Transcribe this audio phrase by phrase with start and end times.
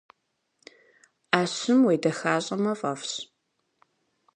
[1.31, 3.13] Ӏэщым уедэхащӏэмэ фӏэфӏщ.